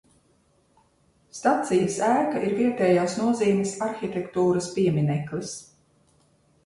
[1.39, 5.53] Stacijas ēka ir vietējās nozīmes arhitektūras piemineklis.